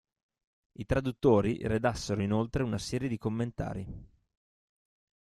I 0.79 0.83
traduttori 0.87 1.59
redassero 1.67 2.23
inoltre 2.23 2.63
una 2.63 2.79
serie 2.79 3.07
di 3.07 3.19
commentari. 3.19 3.85